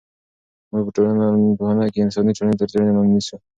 [0.69, 3.35] موږ په ټولنپوهنه کې انساني ټولنې تر څېړنې لاندې نیسو.